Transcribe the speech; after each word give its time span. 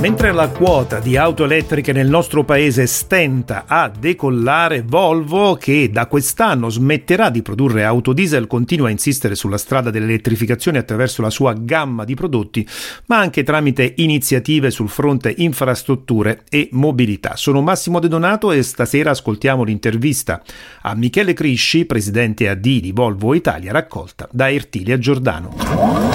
Mentre 0.00 0.32
la 0.32 0.48
quota 0.48 0.98
di 0.98 1.18
auto 1.18 1.44
elettriche 1.44 1.92
nel 1.92 2.08
nostro 2.08 2.42
paese 2.42 2.86
stenta 2.86 3.64
a 3.66 3.90
decollare, 3.90 4.82
Volvo, 4.82 5.56
che 5.56 5.90
da 5.92 6.06
quest'anno 6.06 6.70
smetterà 6.70 7.28
di 7.28 7.42
produrre 7.42 7.84
auto 7.84 8.14
diesel, 8.14 8.46
continua 8.46 8.88
a 8.88 8.92
insistere 8.92 9.34
sulla 9.34 9.58
strada 9.58 9.90
dell'elettrificazione 9.90 10.78
attraverso 10.78 11.20
la 11.20 11.28
sua 11.28 11.52
gamma 11.52 12.04
di 12.04 12.14
prodotti, 12.14 12.66
ma 13.06 13.18
anche 13.18 13.42
tramite 13.42 13.92
iniziative 13.98 14.70
sul 14.70 14.88
fronte 14.88 15.34
infrastrutture 15.36 16.44
e 16.48 16.70
mobilità. 16.72 17.36
Sono 17.36 17.60
Massimo 17.60 18.00
De 18.00 18.08
Donato 18.08 18.52
e 18.52 18.62
stasera 18.62 19.10
ascoltiamo 19.10 19.64
l'intervista 19.64 20.42
a 20.80 20.94
Michele 20.94 21.34
Crisci, 21.34 21.84
presidente 21.84 22.48
AD 22.48 22.62
di 22.62 22.92
Volvo 22.94 23.34
Italia, 23.34 23.70
raccolta 23.70 24.26
da 24.32 24.50
Ertilia 24.50 24.96
Giordano. 24.98 26.09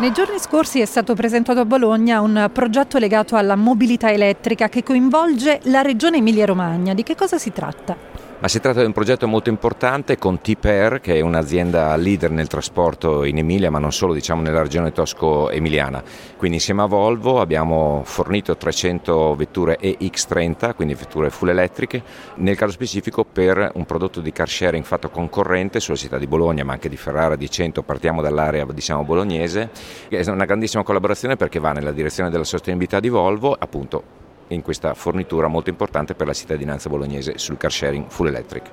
Nei 0.00 0.12
giorni 0.12 0.38
scorsi 0.38 0.78
è 0.78 0.84
stato 0.84 1.14
presentato 1.14 1.58
a 1.58 1.64
Bologna 1.64 2.20
un 2.20 2.50
progetto 2.52 2.98
legato 2.98 3.34
alla 3.34 3.56
mobilità 3.56 4.12
elettrica 4.12 4.68
che 4.68 4.84
coinvolge 4.84 5.58
la 5.64 5.82
regione 5.82 6.18
Emilia-Romagna. 6.18 6.94
Di 6.94 7.02
che 7.02 7.16
cosa 7.16 7.36
si 7.36 7.50
tratta? 7.50 8.07
Ma 8.40 8.46
si 8.46 8.60
tratta 8.60 8.78
di 8.78 8.86
un 8.86 8.92
progetto 8.92 9.26
molto 9.26 9.48
importante 9.48 10.16
con 10.16 10.40
Tiper, 10.40 11.00
che 11.00 11.16
è 11.16 11.20
un'azienda 11.22 11.96
leader 11.96 12.30
nel 12.30 12.46
trasporto 12.46 13.24
in 13.24 13.36
Emilia, 13.36 13.68
ma 13.68 13.80
non 13.80 13.90
solo, 13.90 14.14
diciamo 14.14 14.42
nella 14.42 14.62
regione 14.62 14.92
tosco-emiliana. 14.92 16.00
Quindi 16.36 16.58
insieme 16.58 16.82
a 16.82 16.86
Volvo 16.86 17.40
abbiamo 17.40 18.02
fornito 18.04 18.56
300 18.56 19.34
vetture 19.34 19.76
EX30, 19.80 20.76
quindi 20.76 20.94
vetture 20.94 21.30
full 21.30 21.48
elettriche, 21.48 22.00
nel 22.36 22.54
caso 22.54 22.70
specifico 22.70 23.24
per 23.24 23.72
un 23.74 23.84
prodotto 23.84 24.20
di 24.20 24.30
car 24.30 24.48
sharing 24.48 24.84
fatto 24.84 25.10
concorrente 25.10 25.80
sulla 25.80 25.96
città 25.96 26.16
di 26.16 26.28
Bologna, 26.28 26.62
ma 26.62 26.74
anche 26.74 26.88
di 26.88 26.96
Ferrara, 26.96 27.34
di 27.34 27.50
Cento, 27.50 27.82
partiamo 27.82 28.22
dall'area 28.22 28.64
diciamo 28.66 29.02
bolognese. 29.02 29.70
È 30.08 30.30
una 30.30 30.44
grandissima 30.44 30.84
collaborazione 30.84 31.34
perché 31.34 31.58
va 31.58 31.72
nella 31.72 31.90
direzione 31.90 32.30
della 32.30 32.44
sostenibilità 32.44 33.00
di 33.00 33.08
Volvo, 33.08 33.56
appunto 33.58 34.17
in 34.48 34.62
questa 34.62 34.94
fornitura 34.94 35.48
molto 35.48 35.70
importante 35.70 36.14
per 36.14 36.26
la 36.26 36.32
cittadinanza 36.32 36.88
bolognese 36.88 37.38
sul 37.38 37.56
car 37.56 37.72
sharing 37.72 38.06
full 38.08 38.26
electric. 38.26 38.70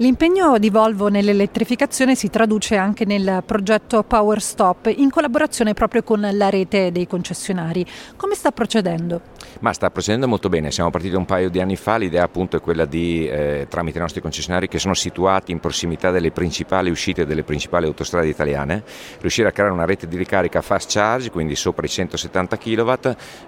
L'impegno 0.00 0.58
di 0.58 0.70
Volvo 0.70 1.08
nell'elettrificazione 1.08 2.14
si 2.14 2.30
traduce 2.30 2.76
anche 2.76 3.04
nel 3.04 3.42
progetto 3.44 4.04
Power 4.04 4.40
Stop 4.40 4.92
in 4.94 5.10
collaborazione 5.10 5.74
proprio 5.74 6.04
con 6.04 6.20
la 6.20 6.48
rete 6.50 6.92
dei 6.92 7.08
concessionari. 7.08 7.84
Come 8.14 8.36
sta 8.36 8.52
procedendo? 8.52 9.20
Ma 9.58 9.72
sta 9.72 9.90
procedendo 9.90 10.28
molto 10.28 10.48
bene, 10.48 10.70
siamo 10.70 10.90
partiti 10.90 11.16
un 11.16 11.24
paio 11.24 11.50
di 11.50 11.60
anni 11.60 11.74
fa, 11.74 11.96
l'idea 11.96 12.22
appunto 12.22 12.56
è 12.56 12.60
quella 12.60 12.84
di, 12.84 13.26
eh, 13.26 13.66
tramite 13.68 13.98
i 13.98 14.00
nostri 14.00 14.20
concessionari 14.20 14.68
che 14.68 14.78
sono 14.78 14.94
situati 14.94 15.50
in 15.50 15.58
prossimità 15.58 16.12
delle 16.12 16.30
principali 16.30 16.90
uscite 16.90 17.26
delle 17.26 17.42
principali 17.42 17.86
autostrade 17.86 18.28
italiane, 18.28 18.84
riuscire 19.18 19.48
a 19.48 19.50
creare 19.50 19.72
una 19.72 19.84
rete 19.84 20.06
di 20.06 20.16
ricarica 20.16 20.62
fast 20.62 20.92
charge, 20.92 21.32
quindi 21.32 21.56
sopra 21.56 21.84
i 21.84 21.88
170 21.88 22.56
kW, 22.56 22.92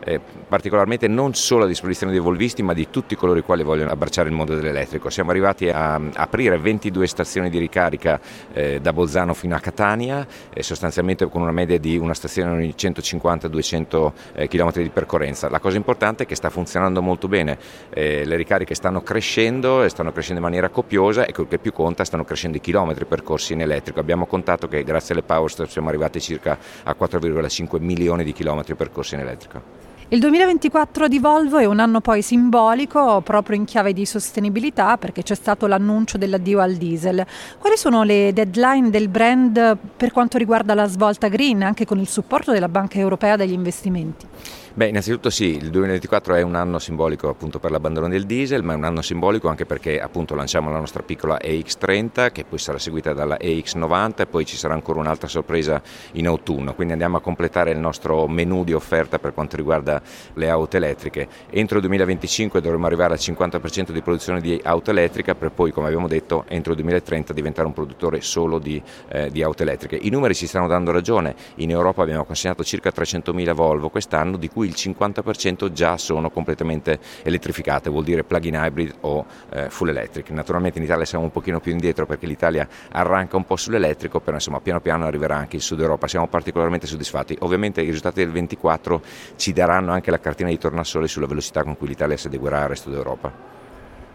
eh, 0.03 0.21
particolarmente 0.49 1.07
non 1.07 1.35
solo 1.35 1.63
a 1.63 1.69
disposizione 1.69 2.11
dei 2.11 2.21
volvisti 2.21 2.65
ma 2.65 2.75
di 2.75 2.91
tutti 2.91 3.15
coloro 3.15 3.39
i 3.39 3.43
quali 3.43 3.63
vogliono 3.63 3.93
abbracciare 3.93 4.29
il 4.29 4.35
mondo 4.35 4.57
dell'elettrico. 4.57 5.11
Siamo 5.11 5.31
arrivati 5.31 5.69
a, 5.69 5.95
a 5.95 6.27
aprire 6.41 6.59
22 6.59 7.07
stazioni 7.07 7.51
di 7.51 7.59
ricarica 7.59 8.19
eh, 8.53 8.81
da 8.81 8.95
Bolzano 8.95 9.35
fino 9.35 9.55
a 9.55 9.61
Catania, 9.61 10.27
sostanzialmente 10.59 11.29
con 11.29 11.43
una 11.43 11.53
media 11.53 11.79
di 11.79 11.99
una 11.99 12.15
stazione 12.15 12.51
ogni 12.51 12.75
150-200 12.77 14.13
eh, 14.33 14.49
km 14.49 14.73
di 14.73 14.89
percorrenza. 14.89 15.51
La 15.51 15.59
cosa 15.59 15.77
importante 15.77 15.89
importante 15.91 16.25
che 16.25 16.35
sta 16.35 16.49
funzionando 16.49 17.03
molto 17.03 17.29
bene, 17.29 17.59
eh, 17.91 18.25
le 18.25 18.37
ricariche 18.37 18.75
stanno 18.75 19.03
crescendo 19.03 19.83
e 19.83 19.91
stanno 19.91 20.13
crescendo 20.13 20.41
in 20.41 20.47
maniera 20.47 20.71
copiosa 20.71 21.27
e 21.27 21.33
quel 21.33 21.47
che 21.47 21.59
più 21.59 21.73
conta 21.73 22.05
stanno 22.05 22.25
crescendo 22.25 22.57
i 22.57 22.61
chilometri 22.61 23.05
percorsi 23.05 23.53
in 23.53 23.61
elettrico. 23.61 24.01
Abbiamo 24.01 24.27
contato 24.27 24.67
che 24.67 24.83
grazie 24.83 25.13
alle 25.15 25.23
Power 25.23 25.69
siamo 25.69 25.89
arrivati 25.89 26.21
circa 26.21 26.57
a 26.85 26.97
4,5 26.99 27.81
milioni 27.81 28.25
di 28.25 28.33
chilometri 28.33 28.75
percorsi 28.75 29.15
in 29.15 29.21
elettrico. 29.21 29.80
Il 30.13 30.19
2024 30.19 31.07
di 31.07 31.21
Volvo 31.21 31.59
è 31.59 31.67
un 31.67 31.79
anno 31.79 32.01
poi 32.01 32.21
simbolico 32.21 33.21
proprio 33.21 33.57
in 33.57 33.65
chiave 33.65 33.93
di 33.93 34.05
sostenibilità 34.05 34.99
perché 34.99 35.23
c'è 35.23 35.37
stato 35.37 35.69
l'annuncio 35.69 36.19
dell'addio 36.19 36.59
al 36.59 36.75
diesel. 36.75 37.25
Quali 37.61 37.77
sono 37.77 38.03
le 38.03 38.33
deadline 38.33 38.91
del 38.91 39.07
brand 39.07 39.77
per 39.97 40.11
quanto 40.11 40.37
riguarda 40.37 40.75
la 40.75 40.89
svolta 40.89 41.29
green 41.29 41.63
anche 41.63 41.87
con 41.87 42.01
il 42.01 42.09
supporto 42.09 42.51
della 42.51 42.69
Banca 42.69 42.99
Europea 42.99 43.37
degli 43.37 43.53
investimenti? 43.53 44.27
Beh, 44.73 44.87
innanzitutto 44.87 45.31
sì, 45.31 45.57
il 45.57 45.69
2024 45.69 46.37
è 46.37 46.43
un 46.43 46.55
anno 46.55 46.79
simbolico 46.79 47.29
appunto 47.29 47.59
per 47.59 47.73
l'abbandono 47.73 48.07
del 48.07 48.25
diesel, 48.25 48.63
ma 48.63 48.75
è 48.75 48.77
un 48.77 48.85
anno 48.85 49.03
simbolico 49.03 49.49
anche 49.49 49.67
perché 49.67 50.01
appunto 50.01 50.37
lanciamo 50.37 50.71
la 50.71 50.79
nostra 50.79 51.03
piccola 51.03 51.41
EX30 51.43 52.31
che 52.31 52.45
poi 52.45 52.61
sarà 52.61 52.79
seguita 52.79 53.13
dalla 53.13 53.37
EX90 53.37 54.21
e 54.21 54.27
poi 54.27 54.47
ci 54.47 54.57
sarà 54.57 54.75
ancora 54.75 55.01
un'altra 55.01 55.27
sorpresa 55.27 55.83
in 56.13 56.29
autunno, 56.29 56.75
quindi 56.75 56.93
andiamo 56.93 57.17
a 57.17 57.21
completare 57.21 57.73
il 57.73 57.79
nostro 57.79 58.29
menu 58.29 58.63
di 58.63 58.73
offerta 58.73 59.19
per 59.19 59.35
quanto 59.35 59.57
riguarda 59.57 60.01
le 60.35 60.49
auto 60.49 60.77
elettriche. 60.77 61.27
Entro 61.51 61.79
il 61.79 61.83
2025 61.83 62.61
dovremo 62.61 62.87
arrivare 62.87 63.15
al 63.15 63.19
50% 63.21 63.91
di 63.91 64.03
produzione 64.03 64.41
di 64.41 64.61
auto 64.63 64.93
elettrica 64.93 65.35
per 65.35 65.51
poi, 65.51 65.73
come 65.73 65.89
abbiamo 65.89 66.07
detto, 66.07 66.45
entro 66.47 66.71
il 66.75 66.79
2030 66.79 67.33
diventare 67.33 67.67
un 67.67 67.75
produttore 67.75 68.21
solo 68.21 68.61
di, 68.61 68.81
eh, 69.09 69.33
di 69.33 69.43
auto 69.43 69.65
elettriche. 69.65 69.99
I 70.01 70.11
numeri 70.11 70.37
ci 70.37 70.47
stanno 70.47 70.69
dando 70.69 70.93
ragione, 70.93 71.35
in 71.57 71.71
Europa 71.71 72.03
abbiamo 72.03 72.25
consegnato 72.25 72.63
circa 72.63 72.93
300.000 72.95 73.53
Volvo 73.53 73.89
quest'anno, 73.89 74.37
di 74.37 74.49
cui 74.49 74.60
cui 74.61 74.69
il 74.69 74.75
50% 74.77 75.73
già 75.73 75.97
sono 75.97 76.29
completamente 76.29 76.99
elettrificate, 77.23 77.89
vuol 77.89 78.05
dire 78.05 78.25
plug-in 78.25 78.55
hybrid 78.55 78.95
o 79.01 79.25
eh, 79.49 79.71
full 79.71 79.89
electric. 79.89 80.29
Naturalmente 80.31 80.79
in 80.79 80.85
Italia 80.85 81.07
siamo 81.07 81.25
un 81.25 81.31
pochino 81.31 81.61
più 81.61 81.73
indietro 81.73 82.05
perché 82.05 82.27
l'Italia 82.27 82.69
arranca 82.93 83.39
un 83.39 83.45
po' 83.45 83.57
sull'elettrico, 83.57 84.21
però 84.21 84.37
insomma 84.37 84.61
piano 84.61 84.81
piano 84.83 85.07
arriverà 85.07 85.37
anche 85.37 85.57
il 85.57 85.63
Sud 85.63 85.81
Europa, 85.81 86.07
siamo 86.09 86.27
particolarmente 86.27 86.87
soddisfatti. 86.87 87.39
Ovviamente 87.41 87.81
i 87.81 87.87
risultati 87.87 88.21
del 88.21 88.33
24 88.33 89.01
ci 89.37 89.55
daranno 89.55 89.93
anche 89.93 90.11
la 90.11 90.21
cartina 90.21 90.51
di 90.51 90.59
tornasole 90.59 91.09
sulla 91.09 91.27
velocità 91.27 91.63
con 91.63 91.79
cui 91.79 91.89
l'Italia 91.89 92.19
si 92.19 92.27
adeguerà 92.27 92.61
al 92.63 92.69
resto 92.69 92.91
d'Europa. 92.91 93.60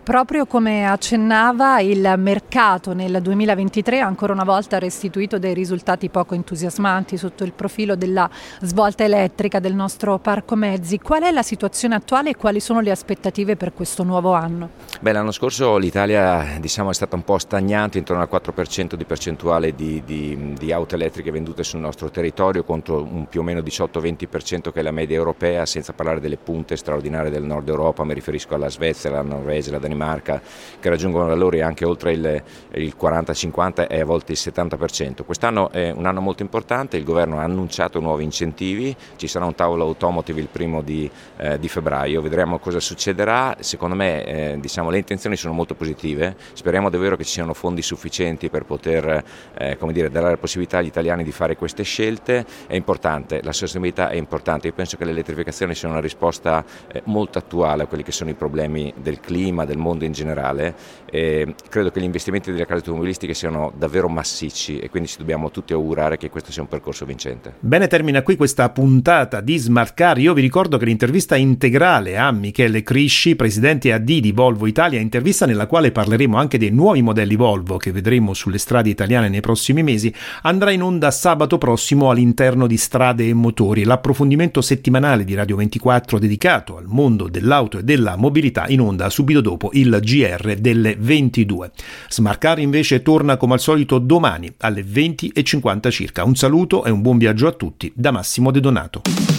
Proprio 0.06 0.46
come 0.46 0.88
accennava, 0.88 1.80
il 1.80 2.14
mercato 2.18 2.94
nel 2.94 3.24
2023 3.24 4.02
ancora 4.02 4.34
una 4.34 4.44
volta 4.44 4.76
ha 4.76 4.80
restituito 4.80 5.40
dei 5.40 5.56
risultati 5.56 6.10
poco 6.10 6.36
entusiasmanti 6.36 7.18
sotto 7.18 7.44
il 7.44 7.54
profilo 7.54 7.96
della 7.96 8.30
svolta 8.62 9.04
elettrica 9.04 9.60
del 9.60 9.74
nostro 9.74 10.20
parco 10.20 10.56
mezzi. 10.56 11.00
Qual 11.00 11.24
è 11.24 11.32
la 11.32 11.42
situazione 11.42 11.96
attuale 11.96 12.30
e 12.30 12.36
quali 12.36 12.60
sono 12.60 12.82
le 12.82 12.92
aspettative 12.92 13.56
per 13.56 13.74
questo 13.74 14.04
nuovo 14.04 14.34
anno? 14.34 14.70
Beh, 15.02 15.12
l'anno 15.12 15.32
scorso 15.32 15.76
l'Italia 15.78 16.60
diciamo, 16.60 16.92
è 16.92 16.94
stata 16.94 17.16
un 17.16 17.24
po' 17.24 17.40
stagnante, 17.40 17.98
intorno 17.98 18.22
al 18.22 18.30
4% 18.32 18.94
di 18.94 19.06
percentuale 19.06 19.74
di, 19.74 20.04
di, 20.06 20.54
di, 20.56 20.72
auto 20.72 20.94
elettriche 20.94 21.32
vendute 21.32 21.64
sul 21.64 21.80
nostro 21.80 22.12
territorio 22.12 22.64
contro 22.64 23.02
un 23.02 23.26
più 23.28 23.40
o 23.40 23.44
meno 23.44 23.62
18-20% 23.62 24.72
che 24.72 24.82
è 24.82 24.84
la 24.84 24.92
media 24.92 25.18
europea, 25.18 25.66
senza 25.66 25.94
parlare 25.94 26.20
delle 26.20 26.38
punte 26.38 26.76
straordinarie 26.76 27.32
del 27.32 27.44
nord 27.44 27.68
Europa, 27.68 28.04
mi 28.04 28.14
riferisco 28.14 28.54
alla 28.54 28.70
Svezia, 28.70 29.10
alla 29.10 29.24
Norvegia, 29.24 29.70
alla 29.70 29.80
Danimarca 29.80 29.94
Danimarca 29.96 30.42
che 30.80 30.90
raggiungono 30.90 31.26
valori 31.26 31.62
anche 31.62 31.86
oltre 31.86 32.12
il, 32.12 32.44
il 32.74 32.96
40-50 33.00 33.88
e 33.88 34.02
a 34.02 34.06
volte 34.06 34.34
il 34.34 34.38
70%. 34.40 35.24
Quest'anno 35.24 35.72
è 35.72 35.90
un 35.92 36.06
anno 36.06 36.22
molto 36.22 36.44
importante, 36.44 36.98
il 36.98 37.04
governo 37.04 37.40
ha 37.40 37.44
annunciato 37.44 38.00
nuovi 38.00 38.24
incentivi, 38.24 38.96
ci 39.16 39.28
sarà 39.28 39.46
un 39.46 39.56
tavolo 39.56 39.86
automotive 39.86 40.42
il 40.42 40.48
primo 40.48 40.82
di, 40.82 41.10
eh, 41.38 41.58
di 41.58 41.68
febbraio, 41.68 42.22
vedremo 42.22 42.60
cosa 42.60 42.80
succederà, 42.80 43.56
secondo 43.62 43.96
me 43.96 44.24
eh, 44.26 44.58
diciamo, 44.60 44.90
le 44.90 44.98
intenzioni 44.98 45.36
sono 45.36 45.54
molto 45.54 45.74
positive, 45.74 46.36
speriamo 46.54 46.90
davvero 46.90 47.16
che 47.16 47.24
ci 47.24 47.32
siano 47.32 47.54
fondi 47.54 47.82
sufficienti 47.82 48.50
per 48.50 48.66
poter 48.66 49.24
eh, 49.58 49.78
dire, 49.92 50.12
dare 50.12 50.30
la 50.32 50.38
possibilità 50.38 50.80
agli 50.80 50.88
italiani 50.88 51.24
di 51.24 51.32
fare 51.32 51.56
queste 51.56 51.84
scelte, 51.84 52.46
è 52.68 52.76
importante, 52.76 53.42
la 53.42 53.54
sostenibilità 53.54 54.10
è 54.10 54.16
importante, 54.16 54.68
io 54.68 54.74
penso 54.74 54.98
che 54.98 55.06
l'elettrificazione 55.06 55.74
sia 55.74 55.90
una 55.90 56.00
risposta 56.00 56.64
eh, 56.92 57.02
molto 57.06 57.40
attuale 57.40 57.84
a 57.84 57.86
quelli 57.88 58.04
che 58.04 58.12
sono 58.12 58.30
i 58.30 58.34
problemi 58.36 58.94
del 58.98 59.20
clima, 59.20 59.66
del 59.66 59.78
mondo 59.78 59.84
in 59.93 60.11
generale. 60.11 60.76
E 61.09 61.55
credo 61.70 61.91
che 61.91 61.99
gli 61.99 62.05
investimenti 62.05 62.52
delle 62.52 62.66
case 62.66 62.79
automobilistiche 62.79 63.34
siano 63.34 63.72
davvero 63.78 64.09
massicci 64.09 64.79
e 64.79 64.90
quindi 64.90 65.08
ci 65.08 65.17
dobbiamo 65.17 65.52
tutti 65.52 65.73
augurare 65.73 66.17
che 66.17 66.29
questo 66.29 66.52
sia 66.52 66.61
un 66.61 66.67
percorso 66.67 67.05
vincente. 67.05 67.55
Bene, 67.59 67.87
termina 67.87 68.22
qui 68.22 68.35
questa 68.35 68.70
puntata 68.70 69.41
di 69.41 69.58
Smart 69.58 69.93
Car. 69.93 70.17
Io 70.17 70.34
vi 70.34 70.41
ricordo 70.41 70.78
che 70.78 70.85
l'intervista 70.85 71.35
integrale 71.35 72.17
a 72.17 72.32
Michele 72.32 72.84
Crisci, 72.84 73.35
presidente 73.35 73.93
AD 73.93 74.03
di 74.03 74.32
Volvo 74.32 74.67
Italia, 74.67 74.99
intervista 74.99 75.46
nella 75.46 75.67
quale 75.67 75.91
parleremo 75.91 76.38
anche 76.38 76.58
dei 76.58 76.72
nuovi 76.72 77.02
modelli 77.02 77.35
Volvo 77.35 77.78
che 77.78 77.91
vedremo 77.91 78.34
sulle 78.34 78.58
strade 78.58 78.90
italiane 78.90 79.29
nei 79.29 79.41
prossimi 79.41 79.84
mesi, 79.84 80.14
andrà 80.41 80.72
in 80.72 80.81
onda 80.81 81.11
sabato 81.11 81.58
prossimo 81.58 82.09
all'interno 82.09 82.67
di 82.67 82.78
Strade 82.78 83.28
e 83.28 83.34
Motori. 83.34 83.84
L'approfondimento 83.84 84.61
settimanale 84.61 85.23
di 85.23 85.35
Radio 85.35 85.55
24 85.55 86.20
dedicato 86.20 86.78
al 86.78 86.85
mondo 86.88 87.28
dell'auto 87.28 87.78
e 87.78 87.84
della 87.84 88.16
mobilità 88.16 88.66
in 88.67 88.81
onda 88.81 89.09
subito 89.09 89.41
dopo 89.41 89.70
il 89.76 90.00
GR 90.02 90.56
delle 90.56 90.96
22. 90.98 91.72
Smarcar 92.10 92.60
invece 92.60 93.02
torna 93.02 93.38
come 93.38 93.54
al 93.54 93.60
solito 93.60 94.00
domani 94.00 94.52
alle 94.60 94.84
20.50 94.84 95.90
circa. 95.90 96.24
Un 96.24 96.36
saluto 96.36 96.86
e 96.86 96.92
un 96.92 97.02
buon 97.02 97.18
viaggio 97.18 97.48
a 97.48 97.52
tutti 97.52 97.92
da 97.96 98.12
Massimo 98.12 98.52
De 98.52 98.60
Donato. 98.60 99.34